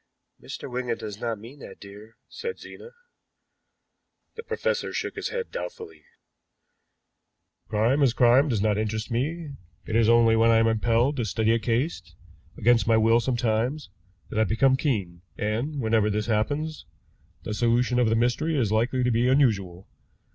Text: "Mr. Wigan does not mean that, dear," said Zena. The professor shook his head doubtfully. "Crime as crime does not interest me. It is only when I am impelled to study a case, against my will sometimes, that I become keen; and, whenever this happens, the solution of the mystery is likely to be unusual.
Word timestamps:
"Mr. 0.41 0.67
Wigan 0.67 0.97
does 0.97 1.21
not 1.21 1.37
mean 1.37 1.59
that, 1.59 1.79
dear," 1.79 2.17
said 2.27 2.57
Zena. 2.57 2.89
The 4.33 4.41
professor 4.41 4.93
shook 4.93 5.15
his 5.15 5.29
head 5.29 5.51
doubtfully. 5.51 6.05
"Crime 7.69 8.01
as 8.01 8.13
crime 8.13 8.49
does 8.49 8.63
not 8.63 8.79
interest 8.79 9.11
me. 9.11 9.51
It 9.85 9.95
is 9.95 10.09
only 10.09 10.35
when 10.35 10.49
I 10.49 10.57
am 10.57 10.65
impelled 10.65 11.17
to 11.17 11.23
study 11.25 11.51
a 11.51 11.59
case, 11.59 12.15
against 12.57 12.87
my 12.87 12.97
will 12.97 13.19
sometimes, 13.19 13.91
that 14.31 14.39
I 14.39 14.43
become 14.43 14.75
keen; 14.75 15.21
and, 15.37 15.79
whenever 15.79 16.09
this 16.09 16.25
happens, 16.25 16.87
the 17.43 17.53
solution 17.53 17.99
of 17.99 18.09
the 18.09 18.15
mystery 18.15 18.57
is 18.57 18.71
likely 18.71 19.03
to 19.03 19.11
be 19.11 19.27
unusual. 19.27 19.87